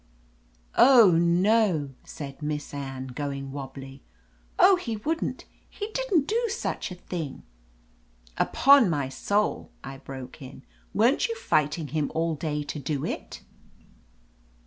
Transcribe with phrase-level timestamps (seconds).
[0.79, 4.01] "Oh, no," said Miss Anne, going wobbly.
[4.57, 7.43] "Oh, he wouldn't— he didn't do such a thing!"
[8.35, 10.63] "Upon my soul!" I broke in.
[10.95, 13.43] "Weren't you fighting him all day to do it